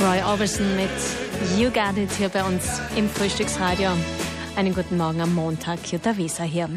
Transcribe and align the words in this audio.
Roy 0.00 0.22
Orbison 0.22 0.76
mit 0.76 0.88
You 1.58 1.68
Got 1.70 1.98
It 1.98 2.10
hier 2.16 2.30
bei 2.30 2.42
uns 2.42 2.80
im 2.96 3.06
Frühstücksradio. 3.06 3.90
Einen 4.56 4.74
guten 4.74 4.96
Morgen 4.96 5.20
am 5.20 5.34
Montag, 5.34 5.92
Jutta 5.92 6.16
Wieser 6.16 6.44
hier. 6.44 6.70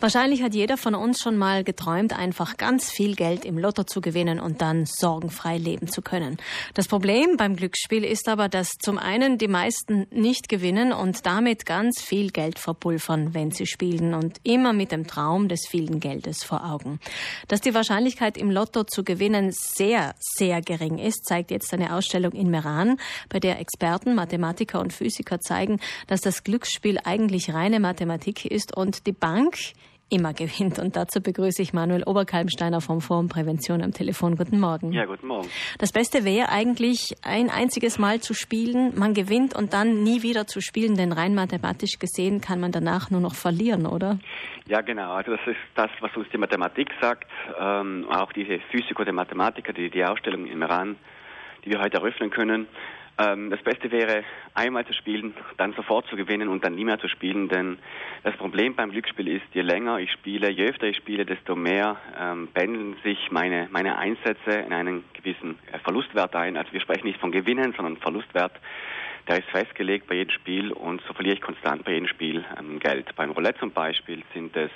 Wahrscheinlich 0.00 0.42
hat 0.42 0.54
jeder 0.54 0.78
von 0.78 0.94
uns 0.94 1.20
schon 1.20 1.36
mal 1.36 1.62
geträumt, 1.62 2.18
einfach 2.18 2.56
ganz 2.56 2.90
viel 2.90 3.14
Geld 3.14 3.44
im 3.44 3.58
Lotto 3.58 3.84
zu 3.84 4.00
gewinnen 4.00 4.40
und 4.40 4.62
dann 4.62 4.86
sorgenfrei 4.86 5.58
leben 5.58 5.88
zu 5.88 6.00
können. 6.00 6.38
Das 6.72 6.88
Problem 6.88 7.36
beim 7.36 7.54
Glücksspiel 7.54 8.04
ist 8.04 8.26
aber, 8.26 8.48
dass 8.48 8.70
zum 8.80 8.96
einen 8.96 9.36
die 9.36 9.46
meisten 9.46 10.06
nicht 10.10 10.48
gewinnen 10.48 10.94
und 10.94 11.26
damit 11.26 11.66
ganz 11.66 12.00
viel 12.00 12.30
Geld 12.30 12.58
verpulvern, 12.58 13.34
wenn 13.34 13.50
sie 13.50 13.66
spielen 13.66 14.14
und 14.14 14.38
immer 14.42 14.72
mit 14.72 14.90
dem 14.90 15.06
Traum 15.06 15.48
des 15.48 15.66
vielen 15.68 16.00
Geldes 16.00 16.44
vor 16.44 16.64
Augen. 16.64 16.98
Dass 17.48 17.60
die 17.60 17.74
Wahrscheinlichkeit 17.74 18.38
im 18.38 18.50
Lotto 18.50 18.84
zu 18.84 19.04
gewinnen 19.04 19.50
sehr, 19.52 20.14
sehr 20.18 20.62
gering 20.62 20.96
ist, 20.96 21.26
zeigt 21.26 21.50
jetzt 21.50 21.74
eine 21.74 21.94
Ausstellung 21.94 22.32
in 22.32 22.48
Meran, 22.50 22.96
bei 23.28 23.38
der 23.38 23.60
Experten, 23.60 24.14
Mathematiker 24.14 24.80
und 24.80 24.94
Physiker 24.94 25.40
zeigen, 25.40 25.78
dass 26.06 26.22
das 26.22 26.42
Glücksspiel 26.42 26.98
eigentlich 27.04 27.52
reine 27.52 27.80
Mathematik 27.80 28.46
ist 28.46 28.74
und 28.74 29.06
die 29.06 29.12
Bank 29.12 29.58
immer 30.10 30.34
gewinnt. 30.34 30.78
Und 30.78 30.96
dazu 30.96 31.20
begrüße 31.22 31.62
ich 31.62 31.72
Manuel 31.72 32.02
Oberkalmsteiner 32.04 32.80
vom 32.80 33.00
Forum 33.00 33.28
Prävention 33.28 33.82
am 33.82 33.92
Telefon. 33.92 34.36
Guten 34.36 34.60
Morgen. 34.60 34.92
Ja, 34.92 35.06
guten 35.06 35.26
Morgen. 35.26 35.48
Das 35.78 35.92
Beste 35.92 36.24
wäre 36.24 36.50
eigentlich, 36.50 37.16
ein 37.22 37.48
einziges 37.48 37.98
Mal 37.98 38.20
zu 38.20 38.34
spielen, 38.34 38.98
man 38.98 39.14
gewinnt 39.14 39.56
und 39.56 39.72
dann 39.72 40.02
nie 40.02 40.22
wieder 40.22 40.46
zu 40.46 40.60
spielen, 40.60 40.96
denn 40.96 41.12
rein 41.12 41.34
mathematisch 41.34 41.98
gesehen 41.98 42.40
kann 42.40 42.60
man 42.60 42.72
danach 42.72 43.10
nur 43.10 43.20
noch 43.20 43.34
verlieren, 43.34 43.86
oder? 43.86 44.18
Ja, 44.66 44.80
genau. 44.80 45.12
Also 45.12 45.32
das 45.32 45.46
ist 45.46 45.58
das, 45.74 45.90
was 46.00 46.14
uns 46.16 46.28
die 46.32 46.38
Mathematik 46.38 46.90
sagt. 47.00 47.30
Ähm, 47.58 48.06
auch 48.10 48.32
diese 48.32 48.58
Physiker, 48.70 49.04
die 49.04 49.12
Mathematiker, 49.12 49.72
die 49.72 49.90
die 49.90 50.04
Ausstellung 50.04 50.46
im 50.46 50.62
Iran, 50.62 50.96
die 51.64 51.70
wir 51.70 51.80
heute 51.80 51.98
eröffnen 51.98 52.30
können, 52.30 52.66
ähm, 53.20 53.50
das 53.50 53.62
Beste 53.62 53.90
wäre, 53.90 54.24
einmal 54.54 54.86
zu 54.86 54.92
spielen, 54.94 55.34
dann 55.56 55.72
sofort 55.74 56.06
zu 56.08 56.16
gewinnen 56.16 56.48
und 56.48 56.64
dann 56.64 56.74
nie 56.74 56.84
mehr 56.84 56.98
zu 56.98 57.08
spielen, 57.08 57.48
denn 57.48 57.78
das 58.22 58.36
Problem 58.36 58.74
beim 58.74 58.90
Glücksspiel 58.90 59.28
ist, 59.28 59.44
je 59.52 59.62
länger 59.62 59.98
ich 59.98 60.10
spiele, 60.12 60.50
je 60.50 60.68
öfter 60.68 60.86
ich 60.86 60.96
spiele, 60.96 61.26
desto 61.26 61.54
mehr 61.54 61.96
ähm, 62.18 62.48
pendeln 62.52 62.96
sich 63.04 63.30
meine, 63.30 63.68
meine 63.70 63.98
Einsätze 63.98 64.50
in 64.66 64.72
einen 64.72 65.04
gewissen 65.12 65.58
äh, 65.72 65.78
Verlustwert 65.80 66.34
ein. 66.34 66.56
Also 66.56 66.72
wir 66.72 66.80
sprechen 66.80 67.06
nicht 67.06 67.20
von 67.20 67.32
Gewinnen, 67.32 67.74
sondern 67.76 67.96
Verlustwert. 67.98 68.52
Der 69.28 69.38
ist 69.38 69.48
festgelegt 69.50 70.08
bei 70.08 70.16
jedem 70.16 70.30
Spiel 70.30 70.72
und 70.72 71.02
so 71.06 71.12
verliere 71.12 71.36
ich 71.36 71.42
konstant 71.42 71.84
bei 71.84 71.92
jedem 71.92 72.08
Spiel 72.08 72.44
ähm, 72.58 72.80
Geld. 72.80 73.14
Beim 73.16 73.30
Roulette 73.30 73.60
zum 73.60 73.70
Beispiel 73.70 74.22
sind 74.34 74.56
es 74.56 74.70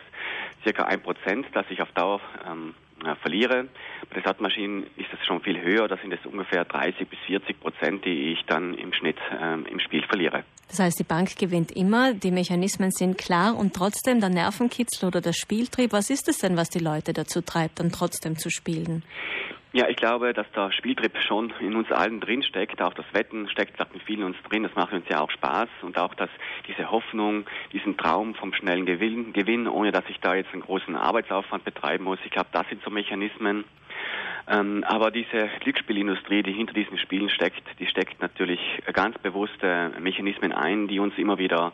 circa 0.62 0.84
ein 0.84 1.00
Prozent, 1.00 1.46
das 1.54 1.66
ich 1.70 1.80
auf 1.80 1.90
Dauer 1.92 2.20
ähm, 2.46 2.74
äh, 2.74 2.83
verliere. 3.22 3.68
Bei 4.08 4.14
den 4.14 4.22
Slotmaschinen 4.22 4.84
ist 4.96 5.12
das 5.12 5.24
schon 5.26 5.40
viel 5.40 5.60
höher. 5.60 5.88
Da 5.88 5.96
sind 5.96 6.12
es 6.12 6.24
ungefähr 6.26 6.64
30 6.64 7.08
bis 7.08 7.18
40 7.26 7.60
Prozent, 7.60 8.04
die 8.04 8.32
ich 8.32 8.44
dann 8.46 8.74
im 8.74 8.92
Schnitt 8.92 9.18
ähm, 9.40 9.66
im 9.66 9.80
Spiel 9.80 10.02
verliere. 10.06 10.44
Das 10.68 10.78
heißt, 10.80 10.98
die 10.98 11.04
Bank 11.04 11.36
gewinnt 11.36 11.72
immer, 11.72 12.14
die 12.14 12.30
Mechanismen 12.30 12.90
sind 12.90 13.18
klar 13.18 13.56
und 13.56 13.74
trotzdem 13.74 14.20
der 14.20 14.30
Nervenkitzel 14.30 15.06
oder 15.06 15.20
der 15.20 15.32
Spieltrieb, 15.32 15.92
was 15.92 16.10
ist 16.10 16.28
es 16.28 16.38
denn, 16.38 16.56
was 16.56 16.68
die 16.70 16.78
Leute 16.78 17.12
dazu 17.12 17.42
treibt, 17.42 17.80
dann 17.80 17.92
trotzdem 17.92 18.36
zu 18.38 18.50
spielen? 18.50 19.02
Ja, 19.76 19.88
ich 19.88 19.96
glaube, 19.96 20.32
dass 20.32 20.46
der 20.52 20.70
Spieltrieb 20.70 21.18
schon 21.26 21.52
in 21.58 21.74
uns 21.74 21.90
allen 21.90 22.20
drin 22.20 22.44
steckt. 22.44 22.80
Auch 22.80 22.94
das 22.94 23.06
Wetten 23.12 23.48
steckt 23.48 23.76
sagt 23.76 23.92
in 23.92 24.00
vielen 24.00 24.22
uns 24.22 24.36
drin. 24.48 24.62
Das 24.62 24.72
macht 24.76 24.92
uns 24.92 25.04
ja 25.08 25.20
auch 25.20 25.32
Spaß. 25.32 25.68
Und 25.82 25.98
auch, 25.98 26.14
dass 26.14 26.30
diese 26.68 26.92
Hoffnung, 26.92 27.44
diesen 27.72 27.96
Traum 27.96 28.36
vom 28.36 28.54
schnellen 28.54 28.86
Gewinn, 28.86 29.32
Gewinn 29.32 29.66
ohne 29.66 29.90
dass 29.90 30.04
ich 30.08 30.20
da 30.20 30.36
jetzt 30.36 30.52
einen 30.52 30.62
großen 30.62 30.94
Arbeitsaufwand 30.94 31.64
betreiben 31.64 32.04
muss. 32.04 32.20
Ich 32.24 32.30
glaube, 32.30 32.50
das 32.52 32.68
sind 32.68 32.84
so 32.84 32.90
Mechanismen. 32.90 33.64
Ähm, 34.46 34.84
aber 34.86 35.10
diese 35.10 35.48
Glücksspielindustrie, 35.58 36.44
die 36.44 36.52
hinter 36.52 36.74
diesen 36.74 36.96
Spielen 36.98 37.28
steckt, 37.28 37.64
die 37.80 37.86
steckt 37.86 38.22
natürlich 38.22 38.60
ganz 38.92 39.18
bewusste 39.18 39.90
Mechanismen 39.98 40.52
ein, 40.52 40.86
die 40.86 41.00
uns 41.00 41.18
immer 41.18 41.38
wieder 41.38 41.72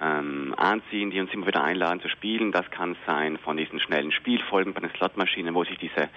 ähm, 0.00 0.54
anziehen, 0.56 1.10
die 1.10 1.20
uns 1.20 1.32
immer 1.32 1.48
wieder 1.48 1.64
einladen 1.64 2.00
zu 2.00 2.08
spielen. 2.10 2.52
Das 2.52 2.70
kann 2.70 2.94
sein 3.06 3.38
von 3.38 3.56
diesen 3.56 3.80
schnellen 3.80 4.12
Spielfolgen 4.12 4.72
bei 4.72 4.82
den 4.82 4.90
Slotmaschinen, 4.90 5.52
wo 5.54 5.64
sich 5.64 5.78
diese 5.78 6.10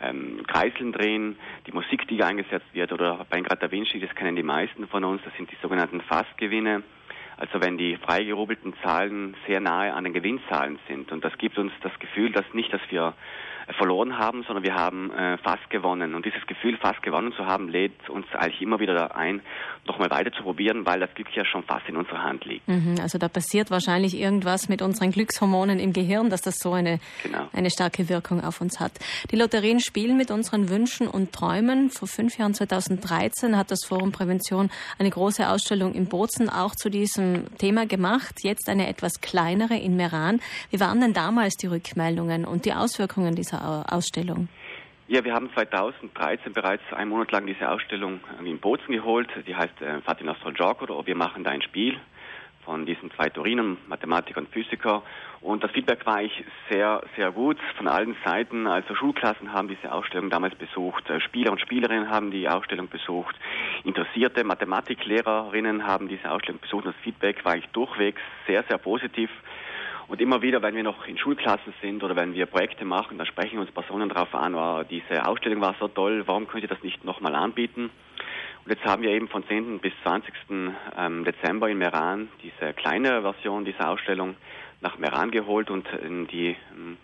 ähm, 0.00 0.42
Kreiseln 0.46 0.92
drehen, 0.92 1.36
die 1.66 1.72
Musik, 1.72 2.06
die 2.08 2.22
eingesetzt 2.22 2.66
wird, 2.72 2.92
oder 2.92 3.26
bei 3.28 3.40
Grad 3.40 3.70
Vinci, 3.70 4.00
das 4.00 4.14
kennen 4.14 4.36
die 4.36 4.42
meisten 4.42 4.86
von 4.88 5.04
uns, 5.04 5.22
das 5.24 5.34
sind 5.34 5.50
die 5.50 5.56
sogenannten 5.62 6.00
Fastgewinne. 6.02 6.82
Also 7.36 7.60
wenn 7.60 7.78
die 7.78 7.96
freigerubelten 7.96 8.74
Zahlen 8.82 9.36
sehr 9.46 9.60
nahe 9.60 9.94
an 9.94 10.02
den 10.02 10.12
Gewinnzahlen 10.12 10.78
sind. 10.88 11.12
Und 11.12 11.24
das 11.24 11.38
gibt 11.38 11.56
uns 11.56 11.72
das 11.82 11.96
Gefühl, 12.00 12.32
dass 12.32 12.44
nicht, 12.52 12.72
dass 12.72 12.80
wir 12.90 13.14
verloren 13.76 14.18
haben, 14.18 14.44
sondern 14.44 14.64
wir 14.64 14.74
haben 14.74 15.10
äh, 15.10 15.36
fast 15.38 15.68
gewonnen. 15.70 16.14
Und 16.14 16.24
dieses 16.24 16.46
Gefühl, 16.46 16.76
fast 16.78 17.02
gewonnen 17.02 17.32
zu 17.32 17.46
haben, 17.46 17.68
lädt 17.68 18.08
uns 18.08 18.26
eigentlich 18.34 18.62
immer 18.62 18.80
wieder 18.80 19.14
ein, 19.14 19.40
nochmal 19.86 20.10
weiter 20.10 20.32
zu 20.32 20.42
probieren, 20.42 20.86
weil 20.86 21.00
das 21.00 21.12
Glück 21.14 21.28
ja 21.34 21.44
schon 21.44 21.62
fast 21.64 21.88
in 21.88 21.96
unserer 21.96 22.22
Hand 22.22 22.44
liegt. 22.44 22.66
Mhm, 22.68 22.96
also 23.00 23.18
da 23.18 23.28
passiert 23.28 23.70
wahrscheinlich 23.70 24.18
irgendwas 24.18 24.68
mit 24.68 24.82
unseren 24.82 25.10
Glückshormonen 25.10 25.78
im 25.78 25.92
Gehirn, 25.92 26.30
dass 26.30 26.42
das 26.42 26.58
so 26.58 26.72
eine, 26.72 27.00
genau. 27.22 27.48
eine 27.52 27.70
starke 27.70 28.08
Wirkung 28.08 28.42
auf 28.42 28.60
uns 28.60 28.80
hat. 28.80 28.92
Die 29.30 29.36
Lotterien 29.36 29.80
spielen 29.80 30.16
mit 30.16 30.30
unseren 30.30 30.68
Wünschen 30.68 31.08
und 31.08 31.32
Träumen. 31.32 31.90
Vor 31.90 32.08
fünf 32.08 32.38
Jahren, 32.38 32.54
2013, 32.54 33.56
hat 33.56 33.70
das 33.70 33.84
Forum 33.84 34.12
Prävention 34.12 34.70
eine 34.98 35.10
große 35.10 35.48
Ausstellung 35.48 35.94
in 35.94 36.06
Bozen 36.06 36.48
auch 36.48 36.74
zu 36.74 36.88
diesem 36.88 37.44
Thema 37.58 37.86
gemacht. 37.86 38.36
Jetzt 38.42 38.68
eine 38.68 38.88
etwas 38.88 39.20
kleinere 39.20 39.76
in 39.76 39.96
Meran. 39.96 40.40
Wie 40.70 40.80
waren 40.80 41.00
denn 41.00 41.12
damals 41.12 41.56
die 41.56 41.66
Rückmeldungen 41.66 42.44
und 42.44 42.64
die 42.64 42.72
Auswirkungen 42.72 43.34
dieser 43.34 43.57
Ausstellung? 43.60 44.48
Ja, 45.10 45.24
wir 45.24 45.32
haben 45.32 45.50
2013 45.54 46.52
bereits 46.52 46.82
einen 46.92 47.10
Monat 47.10 47.32
lang 47.32 47.46
diese 47.46 47.70
Ausstellung 47.70 48.20
in 48.44 48.58
Bozen 48.58 48.92
geholt. 48.92 49.28
Die 49.46 49.56
heißt 49.56 49.80
äh, 49.80 50.02
Fatin 50.02 50.28
Astrolog 50.28 50.82
oder 50.82 51.06
Wir 51.06 51.16
machen 51.16 51.44
da 51.44 51.50
ein 51.50 51.62
Spiel 51.62 51.98
von 52.68 52.84
diesen 52.84 53.10
zwei 53.12 53.30
Turinen, 53.30 53.78
Mathematiker 53.86 54.40
und 54.40 54.50
Physiker. 54.50 55.02
Und 55.40 55.64
das 55.64 55.70
Feedback 55.70 56.04
war 56.04 56.16
eigentlich 56.16 56.44
sehr, 56.68 57.02
sehr 57.16 57.30
gut 57.30 57.56
von 57.78 57.88
allen 57.88 58.14
Seiten. 58.22 58.66
Also 58.66 58.94
Schulklassen 58.94 59.54
haben 59.54 59.68
diese 59.68 59.90
Ausstellung 59.90 60.28
damals 60.28 60.54
besucht, 60.56 61.08
äh, 61.08 61.18
Spieler 61.20 61.52
und 61.52 61.60
Spielerinnen 61.62 62.10
haben 62.10 62.30
die 62.30 62.46
Ausstellung 62.46 62.88
besucht, 62.88 63.34
interessierte 63.84 64.44
Mathematiklehrerinnen 64.44 65.86
haben 65.86 66.08
diese 66.08 66.30
Ausstellung 66.30 66.60
besucht. 66.60 66.84
Das 66.84 66.94
Feedback 67.02 67.42
war 67.46 67.52
eigentlich 67.52 67.70
durchwegs 67.72 68.20
sehr, 68.46 68.62
sehr 68.64 68.76
positiv. 68.76 69.30
Und 70.08 70.22
immer 70.22 70.40
wieder, 70.40 70.62
wenn 70.62 70.74
wir 70.74 70.82
noch 70.82 71.06
in 71.06 71.18
Schulklassen 71.18 71.74
sind 71.82 72.02
oder 72.02 72.16
wenn 72.16 72.32
wir 72.32 72.46
Projekte 72.46 72.86
machen, 72.86 73.18
dann 73.18 73.26
sprechen 73.26 73.58
uns 73.58 73.70
Personen 73.70 74.08
darauf 74.08 74.34
an, 74.34 74.54
oh, 74.54 74.82
diese 74.82 75.26
Ausstellung 75.26 75.60
war 75.60 75.76
so 75.78 75.86
toll, 75.86 76.22
warum 76.26 76.48
könnt 76.48 76.62
ihr 76.62 76.68
das 76.68 76.82
nicht 76.82 77.04
nochmal 77.04 77.34
anbieten? 77.34 77.90
Und 78.64 78.70
jetzt 78.72 78.84
haben 78.84 79.02
wir 79.02 79.10
eben 79.10 79.28
von 79.28 79.46
10. 79.46 79.80
bis 79.80 79.92
20. 80.02 80.32
Ähm, 80.96 81.24
Dezember 81.24 81.68
in 81.68 81.76
Meran 81.76 82.28
diese 82.42 82.72
kleine 82.72 83.20
Version 83.20 83.66
dieser 83.66 83.90
Ausstellung 83.90 84.34
nach 84.80 84.98
Meran 84.98 85.30
geholt 85.30 85.70
und 85.70 85.86
die 86.30 86.56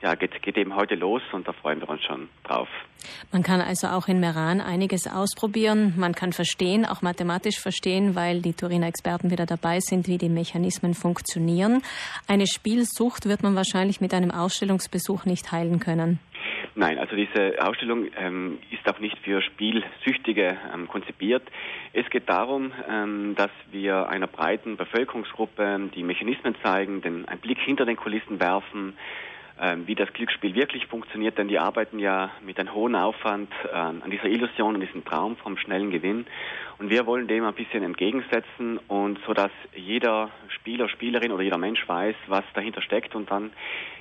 ja, 0.05 0.15
geht, 0.17 0.41
geht 0.43 0.59
eben 0.59 0.77
heute 0.77 0.97
los 0.97 1.23
und 1.33 1.49
da 1.49 1.53
freuen 1.53 1.81
wir 1.81 1.89
uns 1.89 2.05
schon 2.05 2.29
drauf. 2.45 2.69
Man 3.33 3.43
kann 3.43 3.63
also 3.63 3.87
auch 3.89 4.07
in 4.07 4.21
Meran 4.21 4.61
einiges 4.61 5.07
ausprobieren. 5.07 5.95
Man 5.97 6.15
kann 6.15 6.35
verstehen, 6.35 6.85
auch 6.85 7.01
mathematisch 7.01 7.59
verstehen, 7.59 8.15
weil 8.15 8.43
die 8.43 8.53
Turiner 8.53 8.87
Experten 8.87 9.31
wieder 9.31 9.47
dabei 9.47 9.81
sind, 9.81 10.07
wie 10.07 10.19
die 10.19 10.29
Mechanismen 10.29 10.93
funktionieren. 10.93 11.83
Eine 12.29 12.47
Spielsucht 12.47 13.27
wird 13.27 13.43
man 13.43 13.57
wahrscheinlich 13.57 14.03
mit 14.03 14.13
einem 14.13 14.31
Ausstellungsbesuch 14.31 15.25
nicht 15.25 15.53
heilen 15.53 15.81
können. 15.81 16.19
Nein, 16.75 16.99
also 16.99 17.17
diese 17.17 17.65
Ausstellung 17.65 18.09
ähm, 18.19 18.59
ist 18.71 18.87
auch 18.93 18.99
nicht 18.99 19.17
für 19.19 19.41
Spielsüchtige 19.41 20.59
ähm, 20.75 20.87
konzipiert. 20.87 21.43
Es 21.95 22.09
geht 22.11 22.29
darum, 22.29 22.73
ähm, 22.91 23.35
dass 23.37 23.51
wir 23.71 24.09
einer 24.09 24.27
breiten 24.27 24.77
Bevölkerungsgruppe 24.77 25.91
die 25.95 26.03
Mechanismen 26.03 26.57
zeigen, 26.63 27.01
den, 27.01 27.27
einen 27.27 27.41
Blick 27.41 27.59
hinter 27.61 27.87
den 27.87 27.97
Kulissen 27.97 28.41
werfen, 28.41 28.89
ähm, 28.89 28.95
wie 29.87 29.95
das 29.95 30.13
Glücksspiel 30.13 30.55
wirklich 30.57 30.87
funktioniert, 30.87 31.39
denn 31.39 31.47
die 31.47 31.61
arbeiten 31.61 32.01
ja 32.01 32.33
mit 32.45 32.59
einem 32.59 32.75
hohen 32.75 32.97
Aufwand 32.97 33.53
an 33.73 34.11
dieser 34.11 34.25
Illusion, 34.25 34.75
an 34.75 34.81
diesem 34.81 35.05
Traum 35.05 35.37
vom 35.37 35.57
schnellen 35.57 35.91
Gewinn. 35.91 36.27
Und 36.79 36.91
wir 36.91 37.07
wollen 37.07 37.29
dem 37.29 37.45
ein 37.45 37.55
bisschen 37.55 37.85
entgegensetzen 37.85 38.79
und 38.89 39.21
so 39.27 39.33
dass 39.33 39.53
jeder 39.77 40.31
Spieler, 40.49 40.89
Spielerin 40.89 41.31
oder 41.31 41.45
jeder 41.45 41.59
Mensch 41.59 41.87
weiß, 41.87 42.17
was 42.27 42.45
dahinter 42.55 42.83
steckt 42.83 43.15
und 43.15 43.31
dann 43.31 43.53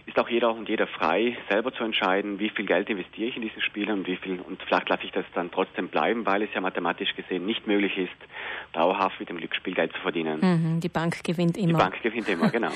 ist 0.05 0.19
auch 0.19 0.27
jeder 0.27 0.53
und 0.53 0.67
jeder 0.67 0.87
frei, 0.87 1.37
selber 1.49 1.73
zu 1.73 1.83
entscheiden, 1.83 2.39
wie 2.39 2.49
viel 2.49 2.65
Geld 2.65 2.89
investiere 2.89 3.29
ich 3.29 3.35
in 3.35 3.41
diese 3.41 3.61
Spiele 3.61 3.93
und 3.93 4.05
wie 4.05 4.17
viel 4.17 4.39
und 4.39 4.61
vielleicht 4.63 4.89
lasse 4.89 5.05
ich 5.05 5.11
das 5.11 5.25
dann 5.33 5.49
trotzdem 5.49 5.87
bleiben, 5.87 6.25
weil 6.25 6.43
es 6.43 6.49
ja 6.53 6.61
mathematisch 6.61 7.15
gesehen 7.15 7.45
nicht 7.45 7.65
möglich 7.67 7.97
ist, 7.97 8.11
dauerhaft 8.73 9.19
mit 9.19 9.29
dem 9.29 9.37
Glücksspiel 9.37 9.73
Geld 9.73 9.93
zu 9.93 10.01
verdienen. 10.01 10.39
Mhm, 10.41 10.79
die 10.81 10.89
Bank 10.89 11.23
gewinnt 11.23 11.57
immer. 11.57 11.67
Die 11.67 11.73
Bank 11.73 12.01
gewinnt 12.01 12.27
immer, 12.27 12.49
genau. 12.51 12.71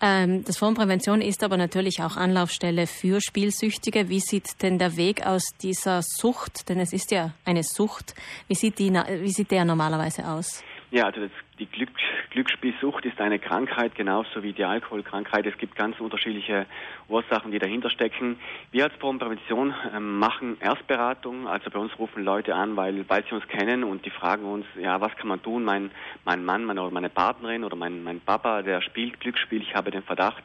ähm, 0.00 0.44
das 0.44 0.58
Forum 0.58 0.74
Prävention 0.74 1.20
ist 1.20 1.42
aber 1.42 1.56
natürlich 1.56 2.02
auch 2.02 2.16
Anlaufstelle 2.16 2.86
für 2.86 3.20
Spielsüchtige. 3.20 4.08
Wie 4.08 4.20
sieht 4.20 4.62
denn 4.62 4.78
der 4.78 4.96
Weg 4.96 5.26
aus 5.26 5.42
dieser 5.60 6.02
Sucht, 6.02 6.68
denn 6.68 6.78
es 6.78 6.92
ist 6.92 7.10
ja 7.10 7.32
eine 7.44 7.64
Sucht, 7.64 8.14
wie 8.46 8.54
sieht, 8.54 8.78
die, 8.78 8.92
wie 8.92 9.30
sieht 9.30 9.50
der 9.50 9.64
normalerweise 9.64 10.26
aus? 10.28 10.62
Ja, 10.90 11.04
also 11.04 11.20
das, 11.20 11.30
die 11.58 11.66
Glück, 11.66 11.90
Glücksspielsucht 12.30 13.04
ist 13.04 13.20
eine 13.20 13.38
Krankheit, 13.38 13.94
genauso 13.94 14.42
wie 14.42 14.54
die 14.54 14.64
Alkoholkrankheit. 14.64 15.44
Es 15.44 15.58
gibt 15.58 15.76
ganz 15.76 16.00
unterschiedliche 16.00 16.64
Ursachen, 17.08 17.52
die 17.52 17.58
dahinter 17.58 17.90
stecken. 17.90 18.38
Wir 18.70 18.84
als 18.84 18.94
Prävention 18.94 19.74
äh, 19.94 20.00
machen 20.00 20.56
Erstberatung, 20.60 21.46
also 21.46 21.68
bei 21.68 21.78
uns 21.78 21.98
rufen 21.98 22.24
Leute 22.24 22.54
an, 22.54 22.74
weil, 22.76 23.06
weil 23.06 23.22
sie 23.24 23.34
uns 23.34 23.46
kennen 23.48 23.84
und 23.84 24.06
die 24.06 24.10
fragen 24.10 24.46
uns, 24.46 24.64
ja, 24.80 24.98
was 25.02 25.14
kann 25.16 25.28
man 25.28 25.42
tun? 25.42 25.62
Mein, 25.62 25.90
mein 26.24 26.42
Mann, 26.42 26.64
meine, 26.64 26.80
oder 26.80 26.90
meine 26.90 27.10
Partnerin 27.10 27.64
oder 27.64 27.76
mein, 27.76 28.02
mein 28.02 28.20
Papa, 28.20 28.62
der 28.62 28.80
spielt 28.80 29.20
Glücksspiel, 29.20 29.60
ich 29.60 29.74
habe 29.74 29.90
den 29.90 30.02
Verdacht. 30.02 30.44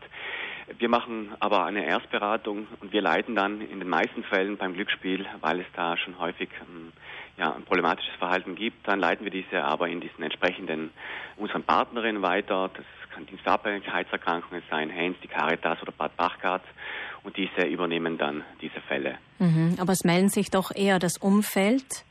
Wir 0.78 0.90
machen 0.90 1.32
aber 1.40 1.66
eine 1.66 1.86
Erstberatung 1.86 2.68
und 2.82 2.92
wir 2.92 3.02
leiten 3.02 3.36
dann 3.36 3.62
in 3.62 3.80
den 3.80 3.90
meisten 3.90 4.24
Fällen 4.24 4.58
beim 4.58 4.74
Glücksspiel, 4.74 5.26
weil 5.40 5.62
es 5.62 5.68
da 5.74 5.96
schon 5.96 6.20
häufig 6.20 6.50
ähm, 6.62 6.92
ja, 7.38 7.52
ein 7.54 7.64
problematisches 7.64 8.14
Verhalten 8.16 8.56
gibt, 8.56 8.88
dann 8.88 9.00
leiten 9.00 9.24
wir 9.24 9.32
diese 9.32 9.64
aber 9.64 9.88
in 9.88 10.02
diesen 10.02 10.24
entsprechenden 10.24 10.92
unseren 11.38 11.64
Partnerinnen 11.64 12.22
weiter. 12.22 12.70
Das 12.76 12.86
kann 13.14 13.26
Dienstabhängigkeitserkrankungen 13.26 14.64
sein, 14.70 14.94
Heinz, 14.94 15.18
die 15.24 15.28
Caritas 15.28 15.82
oder 15.82 15.92
Bad 15.92 16.16
Bachgart. 16.16 16.64
Und 17.24 17.38
diese 17.38 17.68
übernehmen 17.68 18.18
dann 18.18 18.44
diese 18.62 18.82
Fälle. 18.82 19.18
Mhm, 19.40 19.78
aber 19.80 19.94
es 19.94 20.04
melden 20.04 20.30
sich 20.30 20.52
doch 20.52 20.72
eher 20.76 21.00
das 21.00 21.18
Umfeld. 21.18 22.06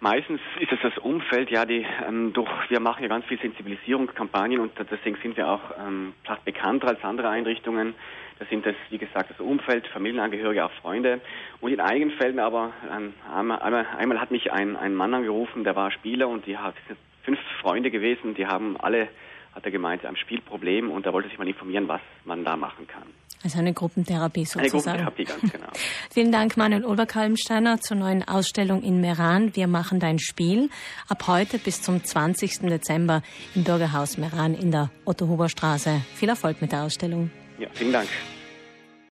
Meistens 0.00 0.40
ist 0.60 0.70
es 0.70 0.78
das 0.82 0.96
Umfeld, 0.98 1.50
ja, 1.50 1.64
die 1.64 1.86
ähm, 2.06 2.32
durch 2.32 2.50
wir 2.68 2.78
machen 2.78 3.02
ja 3.02 3.08
ganz 3.08 3.24
viel 3.26 3.40
Sensibilisierungskampagnen 3.40 4.60
und 4.60 4.72
deswegen 4.90 5.16
sind 5.22 5.36
wir 5.36 5.48
auch 5.48 5.62
ähm, 5.78 6.12
bekannter 6.44 6.88
als 6.88 7.02
andere 7.02 7.30
Einrichtungen. 7.30 7.94
Da 8.38 8.46
sind 8.46 8.66
es, 8.66 8.74
wie 8.90 8.98
gesagt, 8.98 9.30
das 9.30 9.38
Umfeld, 9.38 9.86
Familienangehörige, 9.88 10.64
auch 10.64 10.72
Freunde. 10.82 11.20
Und 11.60 11.72
in 11.72 11.80
einigen 11.80 12.10
Fällen 12.10 12.40
aber, 12.40 12.72
ähm, 12.90 13.14
einmal, 13.32 13.86
einmal, 13.96 14.20
hat 14.20 14.30
mich 14.30 14.52
ein, 14.52 14.76
ein 14.76 14.94
Mann 14.94 15.14
angerufen, 15.14 15.62
der 15.62 15.76
war 15.76 15.90
Spieler 15.92 16.28
und 16.28 16.46
die 16.46 16.58
hat 16.58 16.74
fünf 17.22 17.38
Freunde 17.60 17.90
gewesen, 17.90 18.34
die 18.34 18.46
haben 18.46 18.76
alle, 18.76 19.08
hat 19.54 19.64
er 19.64 19.70
gemeint, 19.70 20.04
ein 20.04 20.16
Spielproblem 20.16 20.90
und 20.90 21.06
er 21.06 21.12
wollte 21.12 21.28
sich 21.28 21.38
mal 21.38 21.46
informieren, 21.46 21.86
was 21.86 22.00
man 22.24 22.44
da 22.44 22.56
machen 22.56 22.88
kann. 22.88 23.04
Also 23.44 23.58
eine 23.58 23.74
Gruppentherapie 23.74 24.46
sozusagen. 24.46 24.88
Eine 24.88 25.04
Gruppentherapie, 25.04 25.24
ganz 25.24 25.52
genau. 25.52 25.68
Vielen 26.10 26.32
Dank, 26.32 26.56
Manuel 26.56 26.84
Oberkalmsteiner, 26.84 27.78
zur 27.78 27.98
neuen 27.98 28.26
Ausstellung 28.26 28.82
in 28.82 29.02
Meran. 29.02 29.54
Wir 29.54 29.68
machen 29.68 30.00
dein 30.00 30.18
Spiel. 30.18 30.70
Ab 31.08 31.28
heute 31.28 31.58
bis 31.58 31.82
zum 31.82 32.02
20. 32.02 32.60
Dezember 32.60 33.22
im 33.54 33.64
Bürgerhaus 33.64 34.16
Meran 34.16 34.54
in 34.54 34.70
der 34.70 34.90
Otto-Huber-Straße. 35.04 36.00
Viel 36.14 36.30
Erfolg 36.30 36.62
mit 36.62 36.72
der 36.72 36.84
Ausstellung. 36.84 37.30
Ja, 37.58 37.68
vielen 37.74 37.92
Dank. 37.92 38.08